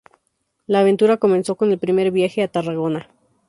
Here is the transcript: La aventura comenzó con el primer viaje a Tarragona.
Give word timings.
La 0.65 0.79
aventura 0.79 1.17
comenzó 1.17 1.55
con 1.55 1.69
el 1.71 1.77
primer 1.77 2.09
viaje 2.09 2.41
a 2.41 2.47
Tarragona. 2.47 3.07